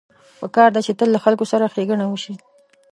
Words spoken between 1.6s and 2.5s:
ښېګڼه وشي